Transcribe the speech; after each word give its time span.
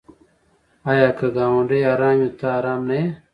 آیا 0.91 1.09
که 1.17 1.27
ګاونډی 1.35 1.81
ارام 1.91 2.15
وي 2.21 2.29
ته 2.39 2.47
ارام 2.57 2.81
نه 2.89 2.95
یې؟ 3.01 3.05